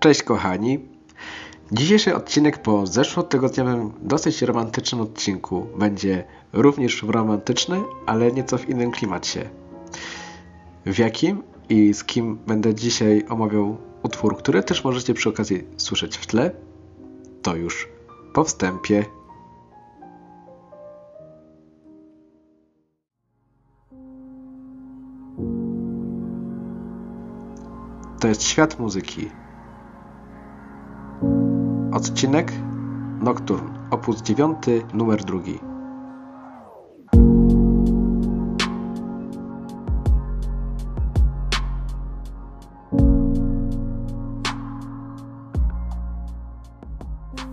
Cześć 0.00 0.22
kochani. 0.22 0.78
Dzisiejszy 1.72 2.14
odcinek 2.14 2.62
po 2.62 2.86
zeszłotygodniowym 2.86 3.92
dosyć 4.02 4.42
romantycznym 4.42 5.00
odcinku 5.00 5.66
będzie 5.78 6.24
również 6.52 7.02
romantyczny, 7.02 7.82
ale 8.06 8.32
nieco 8.32 8.58
w 8.58 8.68
innym 8.68 8.90
klimacie. 8.90 9.50
W 10.86 10.98
jakim 10.98 11.42
i 11.68 11.94
z 11.94 12.04
kim 12.04 12.38
będę 12.46 12.74
dzisiaj 12.74 13.24
omawiał 13.28 13.76
utwór, 14.02 14.36
który 14.36 14.62
też 14.62 14.84
możecie 14.84 15.14
przy 15.14 15.28
okazji 15.28 15.64
słyszeć 15.76 16.16
w 16.16 16.26
tle, 16.26 16.50
to 17.42 17.56
już 17.56 17.88
po 18.34 18.44
wstępie. 18.44 19.04
To 28.20 28.28
jest 28.28 28.42
świat 28.42 28.78
muzyki. 28.78 29.30
Odcinek 31.92 32.52
Nocturne, 33.20 33.88
opus 33.90 34.22
9, 34.22 34.58
numer 34.94 35.24
drugi. 35.24 35.58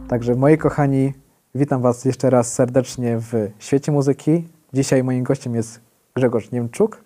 Także 0.07 0.35
moi 0.35 0.57
kochani, 0.57 1.13
witam 1.55 1.81
Was 1.81 2.05
jeszcze 2.05 2.29
raz 2.29 2.53
serdecznie 2.53 3.17
w 3.19 3.33
świecie 3.59 3.91
muzyki. 3.91 4.47
Dzisiaj 4.73 5.03
moim 5.03 5.23
gościem 5.23 5.55
jest 5.55 5.81
Grzegorz 6.15 6.51
Niemczuk, 6.51 7.03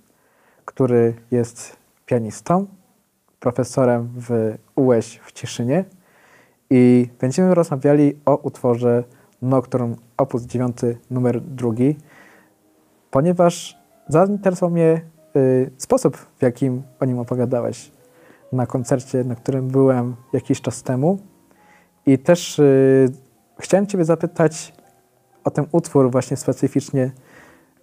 który 0.65 1.13
jest 1.31 1.77
pianistą, 2.05 2.67
profesorem 3.39 4.09
w 4.15 4.57
UŚ 4.75 5.19
w 5.23 5.31
Cieszynie 5.31 5.85
i 6.69 7.09
będziemy 7.19 7.55
rozmawiali 7.55 8.19
o 8.25 8.35
utworze 8.35 9.03
Nocturne 9.41 9.95
op. 10.17 10.33
9 10.39 10.77
numer 11.11 11.41
drugi, 11.41 11.97
ponieważ 13.11 13.77
zainteresował 14.07 14.69
mnie 14.69 15.01
y, 15.35 15.71
sposób, 15.77 16.17
w 16.17 16.41
jakim 16.41 16.83
o 16.99 17.05
nim 17.05 17.19
opowiadałeś 17.19 17.91
na 18.51 18.65
koncercie, 18.65 19.23
na 19.23 19.35
którym 19.35 19.67
byłem 19.67 20.15
jakiś 20.33 20.61
czas 20.61 20.83
temu. 20.83 21.19
I 22.05 22.17
też 22.17 22.59
y, 22.59 23.11
chciałem 23.59 23.87
Ciebie 23.87 24.05
zapytać 24.05 24.73
o 25.43 25.51
ten 25.51 25.65
utwór 25.71 26.11
właśnie 26.11 26.37
specyficznie, 26.37 27.11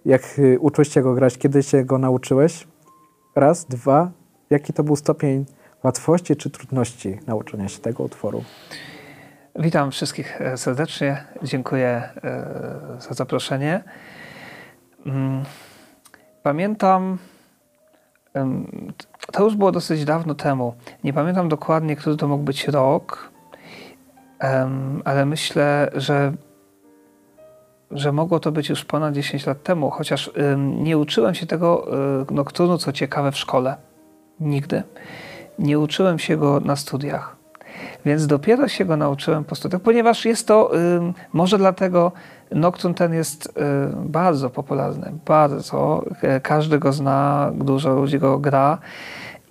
jak 0.05 0.39
y, 0.39 0.59
uczyłeś 0.59 0.89
się 0.89 1.01
go 1.01 1.13
grać, 1.13 1.37
kiedy 1.37 1.63
się 1.63 1.85
go 1.85 1.97
nauczyłeś? 1.97 2.67
Raz, 3.35 3.65
dwa, 3.65 4.11
jaki 4.49 4.73
to 4.73 4.83
był 4.83 4.95
stopień 4.95 5.45
łatwości 5.87 6.35
czy 6.35 6.49
trudności 6.49 7.19
nauczenia 7.27 7.67
się 7.67 7.79
tego 7.79 8.03
utworu? 8.03 8.43
Witam 9.55 9.91
wszystkich 9.91 10.41
e, 10.41 10.57
serdecznie. 10.57 11.23
Dziękuję 11.43 11.87
e, 11.87 12.11
za 12.99 13.13
zaproszenie. 13.13 13.83
Mm, 15.05 15.43
pamiętam, 16.43 17.17
to 19.31 19.43
już 19.43 19.55
było 19.55 19.71
dosyć 19.71 20.05
dawno 20.05 20.35
temu. 20.35 20.73
Nie 21.03 21.13
pamiętam 21.13 21.49
dokładnie, 21.49 21.95
który 21.95 22.17
to 22.17 22.27
mógł 22.27 22.43
być 22.43 22.67
rok, 22.67 23.31
ale 25.05 25.25
myślę, 25.25 25.91
że, 25.95 26.33
że 27.91 28.11
mogło 28.11 28.39
to 28.39 28.51
być 28.51 28.69
już 28.69 28.85
ponad 28.85 29.13
10 29.13 29.45
lat 29.45 29.63
temu, 29.63 29.89
chociaż 29.89 30.31
nie 30.57 30.97
uczyłem 30.97 31.35
się 31.35 31.45
tego 31.45 31.87
nokturnu, 32.31 32.77
co 32.77 32.91
ciekawe, 32.91 33.31
w 33.31 33.37
szkole. 33.37 33.75
Nigdy. 34.39 34.83
Nie 35.59 35.79
uczyłem 35.79 36.19
się 36.19 36.37
go 36.37 36.59
na 36.59 36.75
studiach. 36.75 37.35
Więc 38.05 38.27
dopiero 38.27 38.67
się 38.67 38.85
go 38.85 38.97
nauczyłem 38.97 39.43
po 39.43 39.55
studiach, 39.55 39.81
ponieważ 39.81 40.25
jest 40.25 40.47
to, 40.47 40.71
może 41.33 41.57
dlatego 41.57 42.11
Nocturne 42.51 42.95
ten 42.95 43.13
jest 43.13 43.45
y, 43.45 43.51
bardzo 43.95 44.49
popularny, 44.49 45.13
bardzo. 45.25 46.05
Każdy 46.43 46.79
go 46.79 46.93
zna, 46.93 47.51
dużo 47.55 47.93
ludzi 47.93 48.19
go 48.19 48.39
gra 48.39 48.77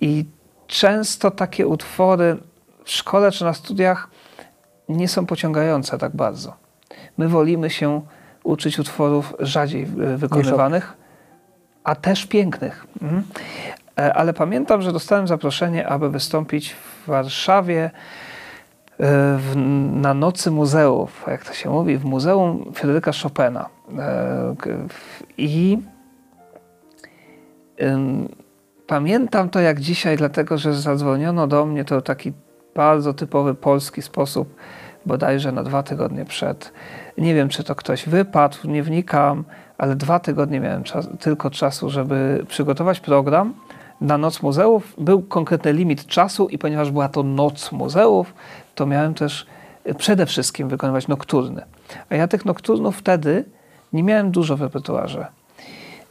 i 0.01 0.25
często 0.67 1.31
takie 1.31 1.67
utwory 1.67 2.37
w 2.83 2.91
szkole 2.91 3.31
czy 3.31 3.43
na 3.43 3.53
studiach 3.53 4.09
nie 4.89 5.07
są 5.07 5.25
pociągające 5.25 5.97
tak 5.97 6.15
bardzo. 6.15 6.53
My 7.17 7.27
wolimy 7.27 7.69
się 7.69 8.01
uczyć 8.43 8.79
utworów 8.79 9.33
rzadziej 9.39 9.85
wykonywanych, 10.17 10.93
a 11.83 11.95
też 11.95 12.25
pięknych. 12.25 12.87
Mhm. 13.01 13.23
E, 13.97 14.13
ale 14.13 14.33
pamiętam, 14.33 14.81
że 14.81 14.91
dostałem 14.91 15.27
zaproszenie, 15.27 15.87
aby 15.87 16.09
wystąpić 16.09 16.73
w 16.73 17.07
Warszawie 17.07 17.83
e, 17.83 17.91
w, 19.37 19.53
na 19.93 20.13
Nocy 20.13 20.51
Muzeów, 20.51 21.25
jak 21.27 21.45
to 21.45 21.53
się 21.53 21.69
mówi, 21.69 21.97
w 21.97 22.05
Muzeum 22.05 22.71
Fryderyka 22.73 23.11
Chopina. 23.23 23.69
E, 23.97 24.55
I 25.37 25.77
pamiętam 28.87 29.49
to 29.49 29.59
jak 29.59 29.79
dzisiaj, 29.79 30.17
dlatego 30.17 30.57
że 30.57 30.73
zadzwoniono 30.73 31.47
do 31.47 31.65
mnie 31.65 31.85
to 31.85 32.01
taki 32.01 32.33
bardzo 32.75 33.13
typowy 33.13 33.55
polski 33.55 34.01
sposób, 34.01 34.55
bodajże 35.05 35.51
na 35.51 35.63
dwa 35.63 35.83
tygodnie 35.83 36.25
przed. 36.25 36.73
Nie 37.17 37.35
wiem, 37.35 37.49
czy 37.49 37.63
to 37.63 37.75
ktoś 37.75 38.09
wypadł, 38.09 38.57
nie 38.63 38.83
wnikam, 38.83 39.43
ale 39.77 39.95
dwa 39.95 40.19
tygodnie 40.19 40.59
miałem 40.59 40.83
czas, 40.83 41.07
tylko 41.19 41.49
czasu, 41.49 41.89
żeby 41.89 42.45
przygotować 42.47 42.99
program 42.99 43.53
na 44.01 44.17
Noc 44.17 44.41
Muzeów 44.41 44.93
był 44.97 45.21
konkretny 45.21 45.73
limit 45.73 46.05
czasu 46.05 46.47
i 46.47 46.57
ponieważ 46.57 46.91
była 46.91 47.09
to 47.09 47.23
Noc 47.23 47.71
Muzeów, 47.71 48.33
to 48.75 48.85
miałem 48.85 49.13
też 49.13 49.45
e, 49.83 49.93
przede 49.93 50.25
wszystkim 50.25 50.69
wykonywać 50.69 51.07
nokturny. 51.07 51.61
A 52.09 52.15
ja 52.15 52.27
tych 52.27 52.45
nokturnów 52.45 52.97
wtedy 52.97 53.45
nie 53.93 54.03
miałem 54.03 54.31
dużo 54.31 54.57
w 54.57 54.61
repertuarze. 54.61 55.27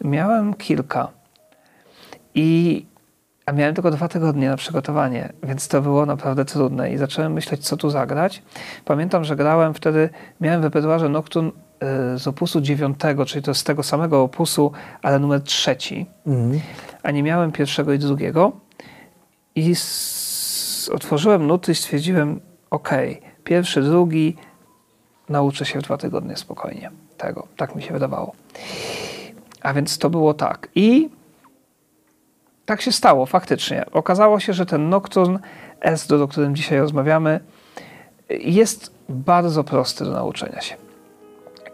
Miałem 0.04 0.54
kilka. 0.54 1.08
I 2.34 2.86
a 3.46 3.52
miałem 3.52 3.74
tylko 3.74 3.90
dwa 3.90 4.08
tygodnie 4.08 4.48
na 4.48 4.56
przygotowanie, 4.56 5.32
więc 5.42 5.68
to 5.68 5.82
było 5.82 6.06
naprawdę 6.06 6.44
trudne 6.44 6.92
i 6.92 6.96
zacząłem 6.96 7.32
myśleć, 7.32 7.68
co 7.68 7.76
tu 7.76 7.90
zagrać. 7.90 8.42
Pamiętam, 8.84 9.24
że 9.24 9.36
grałem 9.36 9.74
wtedy, 9.74 10.10
miałem 10.40 10.60
w 10.60 10.64
repertuarze 10.64 11.06
e, 11.06 12.18
z 12.18 12.28
opusu 12.28 12.60
dziewiątego, 12.60 13.24
czyli 13.24 13.42
to 13.42 13.54
z 13.54 13.64
tego 13.64 13.82
samego 13.82 14.22
opusu, 14.22 14.72
ale 15.02 15.18
numer 15.18 15.42
trzeci. 15.42 16.06
Mhm 16.26 16.60
a 17.06 17.10
nie 17.10 17.22
miałem 17.22 17.52
pierwszego 17.52 17.92
i 17.92 17.98
drugiego. 17.98 18.52
I 19.54 19.74
otworzyłem 20.92 21.46
nuty 21.46 21.72
i 21.72 21.74
stwierdziłem, 21.74 22.40
ok, 22.70 22.90
pierwszy, 23.44 23.82
drugi, 23.82 24.36
nauczę 25.28 25.64
się 25.66 25.78
w 25.78 25.82
dwa 25.82 25.96
tygodnie 25.96 26.36
spokojnie 26.36 26.90
tego. 27.16 27.46
Tak 27.56 27.74
mi 27.74 27.82
się 27.82 27.92
wydawało. 27.92 28.32
A 29.62 29.72
więc 29.72 29.98
to 29.98 30.10
było 30.10 30.34
tak. 30.34 30.68
I 30.74 31.08
tak 32.64 32.82
się 32.82 32.92
stało 32.92 33.26
faktycznie. 33.26 33.84
Okazało 33.92 34.40
się, 34.40 34.52
że 34.52 34.66
ten 34.66 34.88
Nocturne 34.88 35.38
S, 35.80 36.10
o 36.10 36.28
którym 36.28 36.56
dzisiaj 36.56 36.78
rozmawiamy, 36.78 37.40
jest 38.30 38.94
bardzo 39.08 39.64
prosty 39.64 40.04
do 40.04 40.10
nauczenia 40.10 40.60
się 40.60 40.85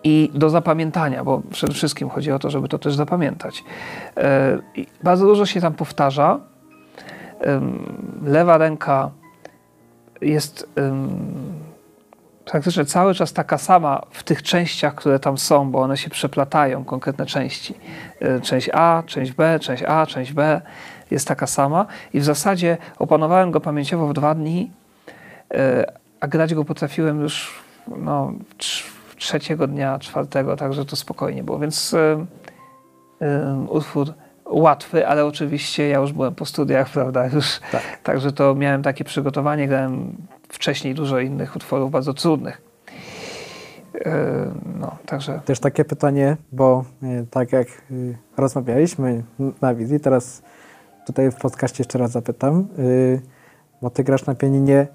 i 0.05 0.31
do 0.35 0.51
zapamiętania, 0.51 1.25
bo 1.25 1.43
przede 1.51 1.73
wszystkim 1.73 2.09
chodzi 2.11 2.33
o 2.33 2.39
to, 2.39 2.51
żeby 2.51 2.69
to 2.69 2.79
też 2.79 2.95
zapamiętać. 2.95 3.65
E, 4.17 4.59
bardzo 5.03 5.27
dużo 5.27 5.47
się 5.47 5.61
tam 5.61 5.75
powtarza. 5.75 6.41
Lewa 8.23 8.59
ręka 8.59 9.11
jest 10.21 10.67
praktycznie 12.45 12.85
cały 12.85 13.15
czas 13.15 13.33
taka 13.33 13.59
sama 13.59 14.03
w 14.11 14.23
tych 14.23 14.43
częściach, 14.43 14.95
które 14.95 15.19
tam 15.19 15.39
są, 15.39 15.71
bo 15.71 15.81
one 15.81 15.97
się 15.97 16.11
przeplatają, 16.11 16.85
konkretne 16.85 17.27
części. 17.27 17.75
E, 18.21 18.41
część 18.41 18.71
A, 18.73 19.03
część 19.07 19.33
B, 19.33 19.59
część 19.61 19.83
A, 19.83 20.07
część 20.07 20.33
B 20.33 20.61
jest 21.11 21.29
taka 21.29 21.47
sama 21.47 21.87
i 22.13 22.21
w 22.21 22.25
zasadzie 22.25 22.77
opanowałem 22.99 23.51
go 23.51 23.61
pamięciowo 23.61 24.07
w 24.09 24.13
dwa 24.13 24.35
dni, 24.35 24.71
e, 25.55 25.93
a 26.21 26.29
grać 26.29 26.55
go 26.55 26.65
potrafiłem 26.65 27.21
już 27.21 27.63
no, 27.97 28.33
trzeciego 29.23 29.67
dnia, 29.67 29.99
czwartego, 29.99 30.57
także 30.57 30.85
to 30.85 30.97
spokojnie 30.97 31.45
było. 31.45 31.59
Więc 31.59 31.95
y, 31.95 31.97
y, 33.23 33.27
utwór 33.69 34.13
łatwy, 34.47 35.07
ale 35.07 35.27
oczywiście 35.27 35.89
ja 35.89 35.99
już 35.99 36.13
byłem 36.13 36.35
po 36.35 36.45
studiach, 36.45 36.91
prawda, 36.99 37.27
już, 37.27 37.61
tak. 37.73 37.83
także 38.03 38.33
to 38.33 38.55
miałem 38.55 38.83
takie 38.83 39.05
przygotowanie, 39.05 39.69
grałem 39.69 40.17
wcześniej 40.49 40.95
dużo 40.95 41.21
innych 41.21 41.57
utworów 41.57 41.91
bardzo 41.91 42.15
trudnych. 42.15 42.63
No, 44.81 44.97
także... 45.07 45.41
Też 45.45 45.61
takie 45.61 45.85
pytanie, 45.85 46.37
bo 46.53 46.85
tak 47.31 47.53
jak 47.53 47.67
rozmawialiśmy 48.37 49.23
na 49.61 49.75
wizji, 49.75 50.01
teraz 50.01 50.43
tutaj 51.07 51.31
w 51.31 51.37
podcaście 51.37 51.77
jeszcze 51.79 51.99
raz 51.99 52.11
zapytam, 52.11 52.69
bo 53.83 53.91
ty 53.91 54.05
grasz 54.05 54.27
na 54.27 54.35
pianinie, 54.35 54.87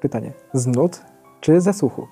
pytanie, 0.00 0.32
z 0.52 0.66
nut 0.66 1.00
czy 1.40 1.60
ze 1.60 1.72
słuchu? 1.72 2.08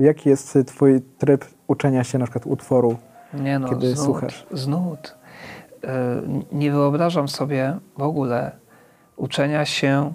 Jaki 0.00 0.28
jest 0.28 0.58
twój 0.66 1.00
tryb 1.18 1.44
uczenia 1.66 2.04
się 2.04 2.18
na 2.18 2.24
przykład 2.24 2.46
utworu, 2.46 2.96
nie 3.34 3.58
no, 3.58 3.68
kiedy 3.68 3.96
z 3.96 4.04
słuchasz? 4.04 4.46
Z 4.52 4.66
nut. 4.66 5.16
E, 5.84 6.22
nie 6.52 6.72
wyobrażam 6.72 7.28
sobie 7.28 7.78
w 7.98 8.02
ogóle 8.02 8.50
uczenia 9.16 9.64
się 9.64 10.12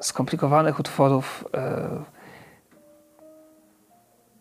skomplikowanych 0.00 0.80
utworów 0.80 1.44
e, 1.54 1.88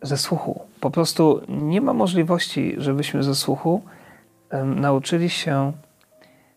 ze 0.02 0.18
słuchu. 0.18 0.62
Po 0.80 0.92
prostu 0.92 1.42
nie 1.48 1.82
ma 1.82 1.94
możliwości, 1.94 2.76
żebyśmy 2.78 3.24
ze 3.24 3.36
słuchu 3.36 3.82
nauczyli 4.64 5.30
się 5.30 5.72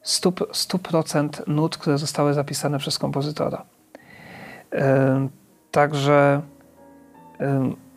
100%, 0.04 0.32
100% 0.32 1.48
nut, 1.48 1.76
które 1.76 1.98
zostały 1.98 2.34
zapisane 2.34 2.78
przez 2.78 2.98
kompozytora. 2.98 3.64
Także 5.70 6.42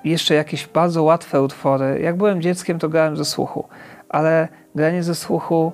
jeszcze 0.03 0.35
jakieś 0.35 0.67
bardzo 0.67 1.03
łatwe 1.03 1.41
utwory. 1.41 1.99
Jak 2.01 2.17
byłem 2.17 2.41
dzieckiem, 2.41 2.79
to 2.79 2.89
grałem 2.89 3.17
ze 3.17 3.25
słuchu, 3.25 3.67
ale 4.09 4.47
granie 4.75 5.03
ze 5.03 5.15
słuchu 5.15 5.71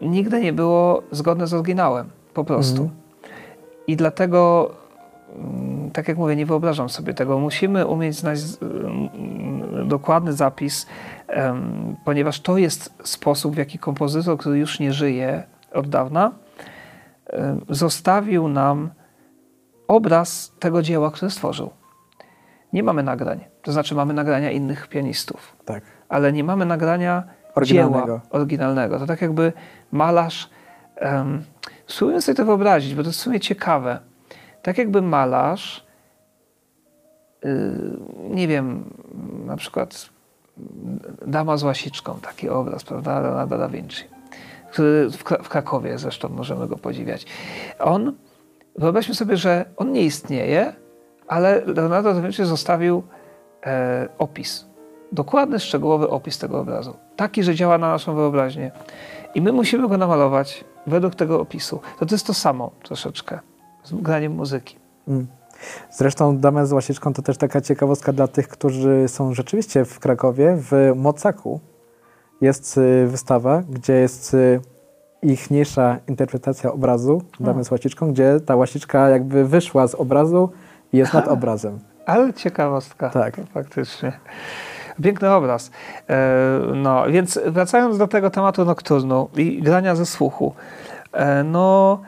nigdy 0.00 0.40
nie 0.40 0.52
było 0.52 1.02
zgodne 1.10 1.46
z 1.46 1.54
oryginałem, 1.54 2.10
po 2.34 2.44
prostu. 2.44 2.82
Mm. 2.82 2.94
I 3.86 3.96
dlatego, 3.96 4.70
mm, 5.36 5.90
tak 5.90 6.08
jak 6.08 6.18
mówię, 6.18 6.36
nie 6.36 6.46
wyobrażam 6.46 6.88
sobie 6.88 7.14
tego. 7.14 7.38
Musimy 7.38 7.86
umieć 7.86 8.16
znać 8.16 8.38
mm, 8.62 9.88
dokładny 9.88 10.32
zapis, 10.32 10.86
ponieważ 12.04 12.40
to 12.40 12.58
jest 12.58 12.94
sposób, 13.04 13.54
w 13.54 13.58
jaki 13.58 13.78
kompozytor, 13.78 14.38
który 14.38 14.58
już 14.58 14.80
nie 14.80 14.92
żyje 14.92 15.42
od 15.72 15.88
dawna, 15.88 16.32
zostawił 17.68 18.48
nam 18.48 18.90
obraz 19.88 20.52
tego 20.58 20.82
dzieła, 20.82 21.10
które 21.10 21.30
stworzył. 21.30 21.70
Nie 22.72 22.82
mamy 22.82 23.02
nagrań, 23.02 23.44
to 23.62 23.72
znaczy 23.72 23.94
mamy 23.94 24.14
nagrania 24.14 24.50
innych 24.50 24.88
pianistów, 24.88 25.56
tak. 25.64 25.82
ale 26.08 26.32
nie 26.32 26.44
mamy 26.44 26.66
nagrania 26.66 27.22
oryginalnego. 27.54 28.06
dzieła 28.06 28.20
oryginalnego. 28.30 28.98
To 28.98 29.06
tak 29.06 29.22
jakby 29.22 29.52
malarz. 29.92 30.50
Um, 31.00 31.44
spróbuję 31.86 32.22
sobie 32.22 32.36
to 32.36 32.44
wyobrazić, 32.44 32.94
bo 32.94 33.02
to 33.02 33.08
jest 33.08 33.18
w 33.18 33.22
sumie 33.22 33.40
ciekawe. 33.40 33.98
Tak 34.62 34.78
jakby 34.78 35.02
malarz, 35.02 35.86
yy, 37.44 37.50
nie 38.30 38.48
wiem, 38.48 38.84
na 39.46 39.56
przykład 39.56 40.10
Dama 41.26 41.56
z 41.56 41.62
łasiczką, 41.62 42.18
taki 42.22 42.48
obraz, 42.48 42.84
prawda, 42.84 43.20
Leonardo 43.20 43.58
da 43.58 43.68
Vinci, 43.68 44.04
który 44.70 45.10
w, 45.10 45.16
w 45.16 45.48
Krakowie 45.48 45.98
zresztą 45.98 46.28
możemy 46.28 46.68
go 46.68 46.76
podziwiać. 46.76 47.26
On, 47.78 48.12
wyobraźmy 48.78 49.14
sobie, 49.14 49.36
że 49.36 49.64
on 49.76 49.92
nie 49.92 50.02
istnieje, 50.02 50.72
ale 51.28 51.62
Leonardo 51.66 52.14
da 52.14 52.20
Vinci 52.20 52.44
zostawił 52.44 53.02
e, 53.66 54.08
opis, 54.18 54.66
dokładny, 55.12 55.60
szczegółowy 55.60 56.08
opis 56.10 56.38
tego 56.38 56.60
obrazu. 56.60 56.96
Taki, 57.16 57.42
że 57.42 57.54
działa 57.54 57.78
na 57.78 57.88
naszą 57.88 58.14
wyobraźnię. 58.14 58.70
I 59.34 59.42
my 59.42 59.52
musimy 59.52 59.88
go 59.88 59.96
namalować 59.96 60.64
według 60.86 61.14
tego 61.14 61.40
opisu. 61.40 61.80
To, 61.98 62.06
to 62.06 62.14
jest 62.14 62.26
to 62.26 62.34
samo 62.34 62.70
troszeczkę 62.82 63.38
z 63.84 63.94
graniem 63.94 64.32
muzyki. 64.32 64.76
Mm. 65.08 65.26
Zresztą 65.90 66.38
Damę 66.38 66.66
z 66.66 66.72
Łasiczką 66.72 67.12
to 67.12 67.22
też 67.22 67.36
taka 67.36 67.60
ciekawostka 67.60 68.12
dla 68.12 68.28
tych, 68.28 68.48
którzy 68.48 69.04
są 69.08 69.34
rzeczywiście 69.34 69.84
w 69.84 69.98
Krakowie. 69.98 70.56
W 70.56 70.92
Mocaku 70.96 71.60
jest 72.40 72.78
y, 72.78 73.06
wystawa, 73.06 73.62
gdzie 73.70 73.92
jest 73.92 74.34
y, 74.34 74.60
ichniejsza 75.22 75.98
interpretacja 76.08 76.72
obrazu 76.72 77.22
Damy 77.40 77.64
z 77.64 77.70
Łasiczką, 77.70 78.12
gdzie 78.12 78.40
ta 78.46 78.56
łasiczka 78.56 79.08
jakby 79.08 79.44
wyszła 79.44 79.86
z 79.86 79.94
obrazu 79.94 80.50
jest 80.92 81.14
nad 81.14 81.28
obrazem. 81.28 81.78
Ale 82.06 82.34
ciekawostka. 82.34 83.10
Tak. 83.10 83.36
Faktycznie. 83.54 84.12
Piękny 85.02 85.30
obraz. 85.30 85.70
E, 86.08 86.60
no, 86.74 87.10
więc 87.10 87.40
wracając 87.46 87.98
do 87.98 88.08
tego 88.08 88.30
tematu 88.30 88.64
nokturnu 88.64 89.28
i 89.36 89.62
grania 89.62 89.94
ze 89.94 90.06
słuchu. 90.06 90.54
E, 91.12 91.44
no, 91.44 92.00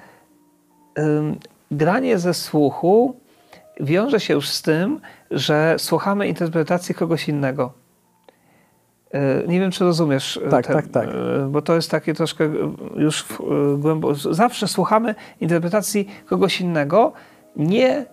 granie 1.70 2.18
ze 2.18 2.34
słuchu 2.34 3.16
wiąże 3.80 4.20
się 4.20 4.34
już 4.34 4.48
z 4.48 4.62
tym, 4.62 5.00
że 5.30 5.74
słuchamy 5.78 6.28
interpretacji 6.28 6.94
kogoś 6.94 7.28
innego. 7.28 7.72
E, 9.10 9.46
nie 9.46 9.60
wiem, 9.60 9.70
czy 9.70 9.84
rozumiesz. 9.84 10.40
Tak, 10.50 10.66
ten, 10.66 10.76
tak, 10.76 10.88
tak. 10.88 11.08
Bo 11.48 11.62
to 11.62 11.74
jest 11.74 11.90
takie 11.90 12.14
troszkę 12.14 12.50
już 12.96 13.24
głęboko. 13.78 14.14
Zawsze 14.14 14.68
słuchamy 14.68 15.14
interpretacji 15.40 16.08
kogoś 16.26 16.60
innego, 16.60 17.12
nie 17.56 18.06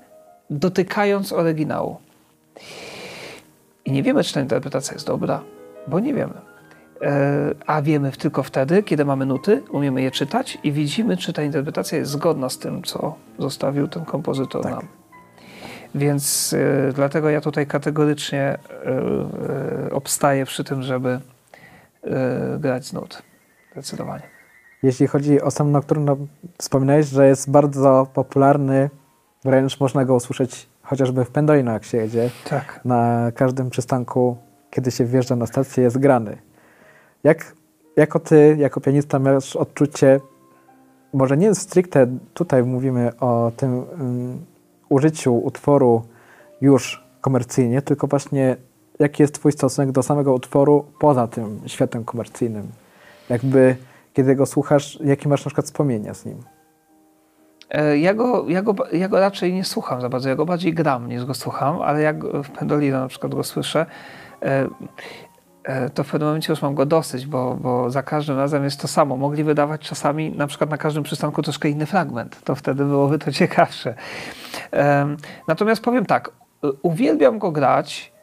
dotykając 0.49 1.33
oryginału. 1.33 1.97
I 3.85 3.91
nie 3.91 4.03
wiemy, 4.03 4.23
czy 4.23 4.33
ta 4.33 4.41
interpretacja 4.41 4.93
jest 4.93 5.07
dobra, 5.07 5.41
bo 5.87 5.99
nie 5.99 6.13
wiemy. 6.13 6.33
E, 7.01 7.53
a 7.65 7.81
wiemy 7.81 8.11
tylko 8.11 8.43
wtedy, 8.43 8.83
kiedy 8.83 9.05
mamy 9.05 9.25
nuty, 9.25 9.63
umiemy 9.71 10.01
je 10.01 10.11
czytać 10.11 10.57
i 10.63 10.71
widzimy, 10.71 11.17
czy 11.17 11.33
ta 11.33 11.43
interpretacja 11.43 11.97
jest 11.97 12.11
zgodna 12.11 12.49
z 12.49 12.57
tym, 12.57 12.83
co 12.83 13.15
zostawił 13.39 13.87
ten 13.87 14.05
kompozytor 14.05 14.63
tak. 14.63 14.71
nam. 14.71 14.87
Więc 15.95 16.53
y, 16.53 16.91
dlatego 16.95 17.29
ja 17.29 17.41
tutaj 17.41 17.67
kategorycznie 17.67 18.57
y, 18.57 19.87
y, 19.87 19.93
obstaję 19.93 20.45
przy 20.45 20.63
tym, 20.63 20.83
żeby 20.83 21.19
grać 22.59 22.85
z 22.85 22.93
nut. 22.93 23.21
Zdecydowanie. 23.71 24.23
Jeśli 24.83 25.07
chodzi 25.07 25.41
o 25.41 25.51
sam 25.51 25.71
nocturne, 25.71 26.05
no, 26.05 26.17
wspominałeś, 26.57 27.05
że 27.07 27.27
jest 27.27 27.51
bardzo 27.51 28.07
popularny, 28.13 28.89
wręcz 29.47 29.79
można 29.79 30.05
go 30.05 30.15
usłyszeć 30.15 30.69
chociażby 30.81 31.25
w 31.25 31.29
Pendolino, 31.29 31.71
jak 31.71 31.83
się 31.83 31.97
jedzie, 31.97 32.29
tak. 32.49 32.81
na 32.85 33.31
każdym 33.35 33.69
przystanku, 33.69 34.37
kiedy 34.71 34.91
się 34.91 35.05
wjeżdża 35.05 35.35
na 35.35 35.45
stację, 35.45 35.83
jest 35.83 35.97
grany. 35.97 36.37
Jak, 37.23 37.55
jako 37.95 38.19
ty, 38.19 38.55
jako 38.59 38.81
pianista, 38.81 39.19
masz 39.19 39.55
odczucie, 39.55 40.19
może 41.13 41.37
nie 41.37 41.55
stricte 41.55 42.07
tutaj 42.33 42.63
mówimy 42.63 43.11
o 43.19 43.51
tym 43.57 43.77
um, 43.77 44.45
użyciu 44.89 45.37
utworu 45.37 46.03
już 46.61 47.03
komercyjnie, 47.21 47.81
tylko 47.81 48.07
właśnie 48.07 48.55
jaki 48.99 49.23
jest 49.23 49.35
twój 49.35 49.51
stosunek 49.51 49.91
do 49.91 50.03
samego 50.03 50.33
utworu 50.33 50.85
poza 50.99 51.27
tym 51.27 51.61
światem 51.65 52.03
komercyjnym? 52.03 52.67
Jakby, 53.29 53.75
kiedy 54.13 54.35
go 54.35 54.45
słuchasz, 54.45 54.99
jakie 55.03 55.29
masz 55.29 55.45
na 55.45 55.49
przykład 55.49 55.65
wspomnienia 55.65 56.13
z 56.13 56.25
nim? 56.25 56.56
E, 57.69 57.97
ja 57.97 58.13
go, 58.13 58.45
ja, 58.47 58.61
go, 58.61 58.75
ja 58.91 59.07
go 59.07 59.19
raczej 59.19 59.53
nie 59.53 59.63
słucham 59.63 60.01
za 60.01 60.09
bardzo, 60.09 60.29
ja 60.29 60.35
go 60.35 60.45
bardziej 60.45 60.73
gram 60.73 61.09
niż 61.09 61.25
go 61.25 61.33
słucham, 61.33 61.81
ale 61.81 62.01
jak 62.01 62.23
w 62.23 62.49
Pendolino 62.49 62.99
na 62.99 63.07
przykład 63.07 63.35
go 63.35 63.43
słyszę, 63.43 63.85
e, 64.41 64.67
e, 65.63 65.89
to 65.89 66.03
w 66.03 66.11
pewnym 66.11 66.29
momencie 66.29 66.53
już 66.53 66.61
mam 66.61 66.75
go 66.75 66.85
dosyć, 66.85 67.27
bo, 67.27 67.57
bo 67.61 67.89
za 67.89 68.03
każdym 68.03 68.37
razem 68.37 68.63
jest 68.63 68.81
to 68.81 68.87
samo. 68.87 69.17
Mogli 69.17 69.43
wydawać 69.43 69.81
czasami 69.81 70.31
na 70.31 70.47
przykład 70.47 70.69
na 70.69 70.77
każdym 70.77 71.03
przystanku 71.03 71.41
troszkę 71.41 71.69
inny 71.69 71.85
fragment. 71.85 72.43
To 72.43 72.55
wtedy 72.55 72.85
byłoby 72.85 73.19
to 73.19 73.31
ciekawsze. 73.41 73.95
Natomiast 75.47 75.81
powiem 75.81 76.05
tak, 76.05 76.31
uwielbiam 76.81 77.39
go 77.39 77.51
grać, 77.51 78.13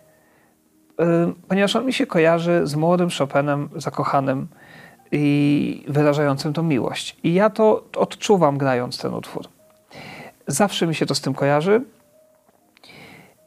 ponieważ 1.49 1.77
on 1.77 1.87
mi 1.87 1.93
się 1.93 2.07
kojarzy 2.07 2.61
z 2.65 2.75
młodym 2.75 3.09
Chopinem 3.19 3.69
zakochanym, 3.77 4.49
i 5.13 5.85
wyrażającym 5.89 6.53
tą 6.53 6.63
miłość. 6.63 7.17
I 7.23 7.35
ja 7.35 7.51
to 7.51 7.85
odczuwam 7.97 8.59
grając 8.59 8.99
ten 8.99 9.15
utwór. 9.15 9.49
Zawsze 10.47 10.87
mi 10.87 10.95
się 10.95 11.07
to 11.07 11.15
z 11.15 11.21
tym 11.21 11.35
kojarzy. 11.35 11.83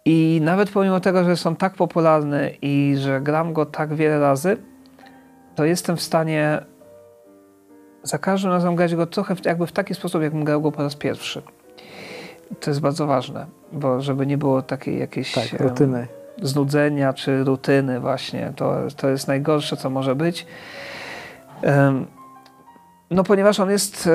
I 0.06 0.40
nawet 0.44 0.70
pomimo 0.70 1.00
tego, 1.00 1.24
że 1.24 1.38
są 1.38 1.56
tak 1.56 1.74
popularny 1.74 2.56
i 2.62 2.96
że 2.98 3.22
gram 3.22 3.54
go 3.54 3.66
tak 3.66 3.94
wiele 3.94 4.20
razy, 4.20 4.58
to 5.56 5.66
jestem 5.66 5.98
w 5.98 6.02
stanie 6.02 6.62
za 8.04 8.18
każdym 8.18 8.52
razem 8.52 8.76
grać 8.76 8.96
go 8.96 9.08
trochę 9.08 9.36
jakby 9.46 9.68
w 9.68 9.72
taki 9.72 9.96
sposób, 9.96 10.22
jakbym 10.22 10.44
grał 10.44 10.62
go 10.62 10.72
po 10.72 10.84
raz 10.84 10.96
pierwszy. 10.96 11.42
To 12.60 12.70
jest 12.72 12.82
bardzo 12.82 13.08
ważne, 13.08 13.46
bo 13.72 14.02
żeby 14.02 14.26
nie 14.26 14.38
było 14.38 14.62
takiej 14.62 15.00
jakiejś 15.00 15.32
tak, 15.32 15.60
rutyny. 15.60 16.08
znudzenia 16.42 17.14
czy 17.14 17.44
rutyny 17.44 18.00
właśnie. 18.00 18.54
To, 18.56 18.76
to 18.98 19.10
jest 19.10 19.28
najgorsze, 19.28 19.78
co 19.78 19.90
może 19.90 20.16
być. 20.16 20.46
No 23.12 23.24
ponieważ 23.24 23.60
on 23.60 23.70
jest, 23.70 24.08
e, 24.08 24.12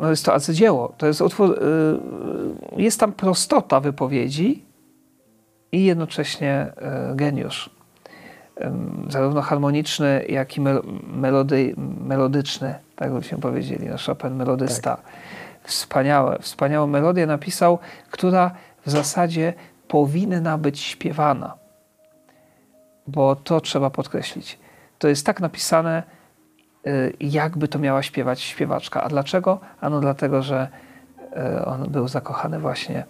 no 0.00 0.10
jest 0.10 0.24
to 0.24 0.34
arcydzieło. 0.34 0.94
To 0.98 1.06
jest 1.06 1.20
utwór, 1.20 1.58
e, 2.76 2.82
jest 2.82 3.00
tam 3.00 3.12
prostota 3.12 3.80
wypowiedzi 3.80 4.64
i 5.72 5.84
jednocześnie 5.84 6.52
e, 6.76 7.12
geniusz. 7.14 7.70
Zarówno 9.08 9.42
harmoniczny, 9.42 10.24
jak 10.28 10.56
i 10.56 10.60
melody, 11.06 11.74
melodyczny, 12.04 12.74
tak 12.96 13.12
byśmy 13.12 13.38
powiedzieli, 13.38 13.88
no 13.88 13.96
Chopin 14.06 14.34
melodysta. 14.34 14.96
Tak. 14.96 15.04
Wspaniałe, 15.62 16.38
wspaniałą 16.40 16.86
melodię 16.86 17.26
napisał, 17.26 17.78
która 18.10 18.50
w 18.86 18.90
zasadzie 18.90 19.54
powinna 19.88 20.58
być 20.58 20.80
śpiewana. 20.80 21.54
Bo 23.06 23.36
to 23.36 23.60
trzeba 23.60 23.90
podkreślić. 23.90 24.58
To 24.98 25.08
jest 25.08 25.26
tak 25.26 25.40
napisane, 25.40 26.02
jakby 27.20 27.68
to 27.68 27.78
miała 27.78 28.02
śpiewać 28.02 28.40
śpiewaczka. 28.40 29.02
A 29.02 29.08
dlaczego? 29.08 29.60
Ano 29.80 30.00
dlatego, 30.00 30.42
że 30.42 30.68
y, 31.58 31.64
on 31.64 31.90
był 31.90 32.08
zakochany 32.08 32.58
właśnie 32.58 33.04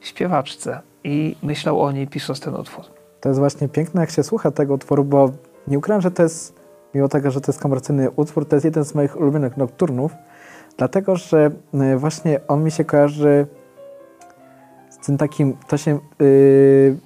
w 0.00 0.06
śpiewaczce 0.06 0.80
i 1.04 1.36
myślał 1.42 1.80
o 1.80 1.92
niej 1.92 2.06
pisząc 2.06 2.40
ten 2.40 2.54
utwór. 2.54 2.84
To 3.20 3.28
jest 3.28 3.38
właśnie 3.38 3.68
piękne, 3.68 4.00
jak 4.00 4.10
się 4.10 4.22
słucha 4.22 4.50
tego 4.50 4.74
utworu, 4.74 5.04
bo 5.04 5.30
nie 5.66 5.78
ukrywam, 5.78 6.00
że 6.00 6.10
to 6.10 6.22
jest, 6.22 6.60
mimo 6.94 7.08
tego, 7.08 7.30
że 7.30 7.40
to 7.40 7.52
jest 7.52 7.60
komercyjny 7.60 8.10
utwór, 8.10 8.48
to 8.48 8.56
jest 8.56 8.64
jeden 8.64 8.84
z 8.84 8.94
moich 8.94 9.16
ulubionych 9.16 9.56
nokturnów, 9.56 10.12
Dlatego, 10.80 11.16
że 11.16 11.50
y, 11.94 11.96
właśnie 11.96 12.40
on 12.48 12.64
mi 12.64 12.70
się 12.70 12.84
kojarzy 12.84 13.46
z 14.90 14.98
tym 14.98 15.18
takim, 15.18 15.56
to 15.68 15.76
się 15.76 15.98
yy, 16.18 16.98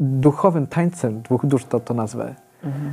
duchowym 0.00 0.66
tańcem 0.66 1.22
dwóch 1.22 1.46
dusz, 1.46 1.64
to, 1.64 1.80
to 1.80 1.94
nazwę. 1.94 2.34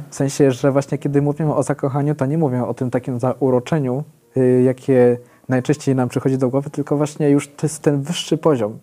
W 0.10 0.16
sensie, 0.16 0.52
że 0.52 0.72
właśnie 0.72 0.98
kiedy 0.98 1.22
mówimy 1.22 1.56
o 1.56 1.64
zakochaniu, 1.64 2.16
to 2.16 2.26
nie 2.26 2.38
mówię 2.38 2.66
o 2.66 2.74
tym 2.74 2.92
takim 2.92 3.20
zauroczeniu, 3.20 4.04
yy, 4.36 4.62
jakie 4.62 5.18
najczęściej 5.50 5.96
nam 5.96 6.10
przychodzi 6.10 6.38
do 6.38 6.50
głowy, 6.50 6.70
tylko 6.70 6.98
właśnie 6.98 7.30
już 7.30 7.48
to 7.48 7.66
jest 7.68 7.82
ten 7.82 8.02
wyższy 8.02 8.38
poziom, 8.38 8.80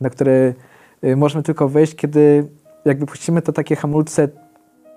na 0.00 0.10
który 0.10 0.54
yy, 1.02 1.16
możemy 1.16 1.42
tylko 1.42 1.68
wejść, 1.68 1.94
kiedy 1.94 2.48
jakby 2.84 3.06
puścimy 3.06 3.42
to 3.42 3.52
takie 3.52 3.76
hamulce 3.76 4.28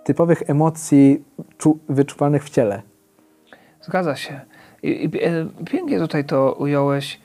typowych 0.04 0.50
emocji 0.50 1.26
czu, 1.58 1.80
wyczuwanych 1.90 2.44
w 2.44 2.50
ciele. 2.50 2.82
Zgadza 3.82 4.16
się. 4.16 4.42
I, 4.84 4.90
i, 4.90 5.24
e, 5.24 5.46
pięknie 5.66 6.00
tutaj 6.00 6.26
to 6.26 6.54
ująłeś, 6.54 7.22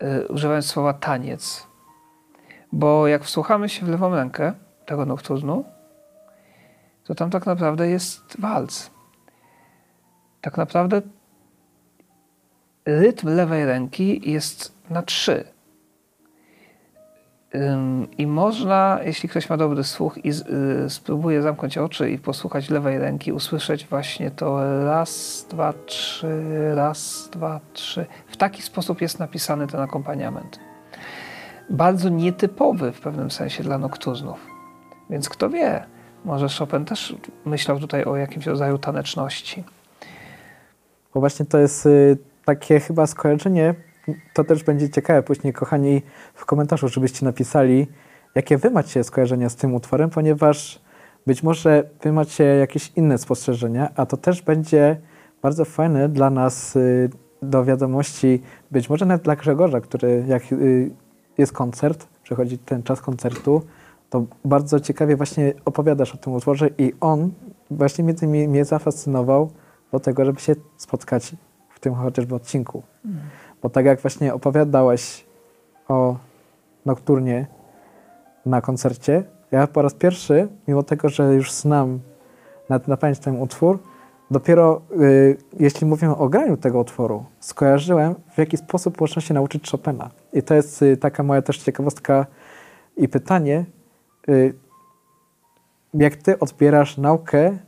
e, 0.00 0.28
używając 0.28 0.66
słowa 0.66 0.92
taniec. 0.92 1.66
Bo 2.72 3.06
jak 3.06 3.24
wsłuchamy 3.24 3.68
się 3.68 3.86
w 3.86 3.88
lewą 3.88 4.14
rękę 4.14 4.52
tego 4.86 5.06
nokturnu, 5.06 5.64
to 7.08 7.14
tam 7.14 7.30
tak 7.30 7.46
naprawdę 7.46 7.88
jest 7.88 8.40
walc. 8.40 8.90
Tak 10.40 10.56
naprawdę 10.56 11.02
rytm 12.86 13.28
lewej 13.28 13.66
ręki 13.66 14.30
jest 14.30 14.74
na 14.90 15.02
trzy. 15.02 15.44
I 18.18 18.26
można, 18.26 19.00
jeśli 19.04 19.28
ktoś 19.28 19.50
ma 19.50 19.56
dobry 19.56 19.84
słuch 19.84 20.24
i 20.24 20.30
y, 20.30 20.90
spróbuje 20.90 21.42
zamknąć 21.42 21.78
oczy 21.78 22.10
i 22.10 22.18
posłuchać 22.18 22.70
lewej 22.70 22.98
ręki, 22.98 23.32
usłyszeć 23.32 23.86
właśnie 23.86 24.30
to 24.30 24.60
raz, 24.84 25.46
dwa, 25.50 25.72
trzy, 25.86 26.44
raz, 26.74 27.28
dwa, 27.32 27.60
trzy. 27.72 28.06
W 28.26 28.36
taki 28.36 28.62
sposób 28.62 29.00
jest 29.00 29.18
napisany 29.18 29.66
ten 29.66 29.80
akompaniament. 29.80 30.60
Bardzo 31.70 32.08
nietypowy 32.08 32.92
w 32.92 33.00
pewnym 33.00 33.30
sensie 33.30 33.62
dla 33.62 33.78
nokturnów. 33.78 34.46
Więc 35.10 35.28
kto 35.28 35.50
wie, 35.50 35.97
może 36.24 36.46
Chopin 36.58 36.84
też 36.84 37.16
myślał 37.44 37.80
tutaj 37.80 38.04
o 38.04 38.16
jakimś 38.16 38.46
rodzaju 38.46 38.78
taneczności. 38.78 39.64
Bo 41.14 41.20
właśnie 41.20 41.46
to 41.46 41.58
jest 41.58 41.86
y, 41.86 42.18
takie 42.44 42.80
chyba 42.80 43.06
skojarzenie, 43.06 43.74
to 44.34 44.44
też 44.44 44.64
będzie 44.64 44.90
ciekawe 44.90 45.22
później, 45.22 45.52
kochani, 45.52 46.02
w 46.34 46.44
komentarzu, 46.44 46.88
żebyście 46.88 47.26
napisali, 47.26 47.86
jakie 48.34 48.58
wy 48.58 48.70
macie 48.70 49.04
skojarzenia 49.04 49.48
z 49.48 49.56
tym 49.56 49.74
utworem, 49.74 50.10
ponieważ 50.10 50.80
być 51.26 51.42
może 51.42 51.84
wy 52.02 52.12
macie 52.12 52.44
jakieś 52.44 52.92
inne 52.96 53.18
spostrzeżenia, 53.18 53.88
a 53.96 54.06
to 54.06 54.16
też 54.16 54.42
będzie 54.42 55.00
bardzo 55.42 55.64
fajne 55.64 56.08
dla 56.08 56.30
nas 56.30 56.76
y, 56.76 57.10
do 57.42 57.64
wiadomości, 57.64 58.42
być 58.70 58.90
może 58.90 59.06
nawet 59.06 59.22
dla 59.22 59.36
Grzegorza, 59.36 59.80
który 59.80 60.24
jak 60.28 60.52
y, 60.52 60.90
jest 61.38 61.52
koncert, 61.52 62.06
przychodzi 62.22 62.58
ten 62.58 62.82
czas 62.82 63.00
koncertu, 63.00 63.62
to 64.10 64.24
bardzo 64.44 64.80
ciekawie 64.80 65.16
właśnie 65.16 65.52
opowiadasz 65.64 66.14
o 66.14 66.18
tym 66.18 66.32
utworze 66.32 66.70
i 66.78 66.92
on 67.00 67.30
właśnie 67.70 68.04
mnie, 68.04 68.14
mnie, 68.22 68.48
mnie 68.48 68.64
zafascynował 68.64 69.50
do 69.92 70.00
tego, 70.00 70.24
żeby 70.24 70.40
się 70.40 70.54
spotkać 70.76 71.36
w 71.68 71.80
tym 71.80 71.94
chociażby 71.94 72.34
odcinku. 72.34 72.82
Mm. 73.04 73.18
Bo 73.62 73.70
tak 73.70 73.86
jak 73.86 74.00
właśnie 74.00 74.34
opowiadałeś 74.34 75.24
o 75.88 76.16
nokturnie 76.86 77.46
na 78.46 78.60
koncercie, 78.60 79.24
ja 79.50 79.66
po 79.66 79.82
raz 79.82 79.94
pierwszy, 79.94 80.48
mimo 80.68 80.82
tego, 80.82 81.08
że 81.08 81.34
już 81.34 81.52
znam 81.52 82.00
na, 82.68 82.80
na 82.86 82.96
pamięć 82.96 83.18
ten 83.18 83.42
utwór, 83.42 83.78
dopiero 84.30 84.80
y, 85.00 85.36
jeśli 85.60 85.86
mówimy 85.86 86.16
o 86.16 86.28
graniu 86.28 86.56
tego 86.56 86.80
utworu, 86.80 87.24
skojarzyłem, 87.40 88.14
w 88.34 88.38
jaki 88.38 88.56
sposób 88.56 89.00
można 89.00 89.22
się 89.22 89.34
nauczyć 89.34 89.70
Chopina. 89.70 90.10
I 90.32 90.42
to 90.42 90.54
jest 90.54 90.82
y, 90.82 90.96
taka 90.96 91.22
moja 91.22 91.42
też 91.42 91.58
ciekawostka 91.58 92.26
i 92.96 93.08
pytanie, 93.08 93.64
jak 95.94 96.16
ty 96.16 96.38
odbierasz 96.38 96.96
naukę 96.96 97.58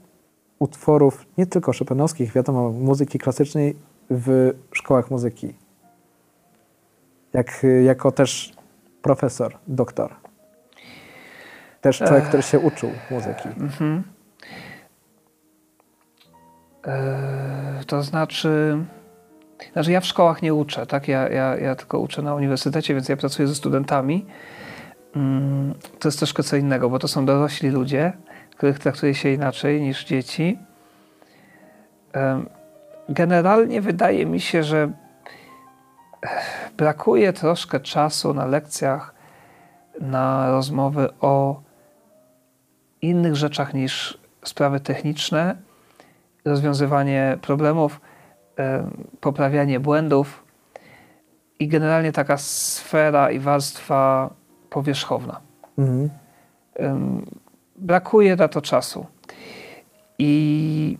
utworów 0.58 1.26
nie 1.38 1.46
tylko 1.46 1.72
chopinowskich, 1.78 2.32
wiadomo, 2.32 2.70
muzyki 2.70 3.18
klasycznej 3.18 3.76
w 4.10 4.52
szkołach 4.72 5.10
muzyki? 5.10 5.54
jak, 7.32 7.66
jako 7.84 8.12
też 8.12 8.52
profesor, 9.02 9.58
doktor. 9.66 10.14
Też 11.80 11.98
człowiek, 11.98 12.24
który 12.24 12.42
się 12.42 12.58
uczył 12.58 12.90
muzyki. 13.10 13.48
Mhm. 13.48 14.02
E, 16.86 17.84
to 17.86 18.02
znaczy, 18.02 18.78
znaczy 19.72 19.92
ja 19.92 20.00
w 20.00 20.06
szkołach 20.06 20.42
nie 20.42 20.54
uczę, 20.54 20.86
tak? 20.86 21.08
Ja, 21.08 21.28
ja, 21.28 21.56
ja 21.56 21.76
tylko 21.76 21.98
uczę 21.98 22.22
na 22.22 22.34
uniwersytecie, 22.34 22.94
więc 22.94 23.08
ja 23.08 23.16
pracuję 23.16 23.48
ze 23.48 23.54
studentami. 23.54 24.26
Mm, 25.16 25.74
to 25.98 26.08
jest 26.08 26.18
troszkę 26.18 26.42
co 26.42 26.56
innego, 26.56 26.90
bo 26.90 26.98
to 26.98 27.08
są 27.08 27.26
dorośli 27.26 27.70
ludzie, 27.70 28.12
których 28.50 28.78
traktuje 28.78 29.14
się 29.14 29.28
inaczej 29.28 29.80
niż 29.80 30.04
dzieci. 30.04 30.58
Generalnie 33.08 33.80
wydaje 33.80 34.26
mi 34.26 34.40
się, 34.40 34.62
że 34.62 34.92
brakuje 36.76 37.32
troszkę 37.32 37.80
czasu 37.80 38.34
na 38.34 38.46
lekcjach 38.46 39.14
na 40.00 40.50
rozmowy 40.50 41.08
o 41.20 41.60
innych 43.02 43.36
rzeczach 43.36 43.74
niż 43.74 44.18
sprawy 44.44 44.80
techniczne, 44.80 45.56
rozwiązywanie 46.44 47.38
problemów, 47.42 48.00
poprawianie 49.20 49.80
błędów 49.80 50.44
i 51.58 51.68
generalnie 51.68 52.12
taka 52.12 52.36
sfera 52.36 53.30
i 53.30 53.38
warstwa 53.38 54.30
powierzchowna. 54.70 55.40
Mhm. 55.78 56.10
Brakuje 57.76 58.36
na 58.36 58.48
to 58.48 58.62
czasu. 58.62 59.06
I 60.18 60.98